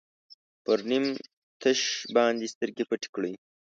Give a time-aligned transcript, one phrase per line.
[0.63, 1.05] پر نیم
[1.61, 1.79] تش
[2.15, 3.33] باندې سترګې پټې کړئ.